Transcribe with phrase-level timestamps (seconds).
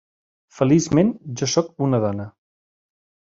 [0.59, 2.27] Feliçment, jo sóc una dona.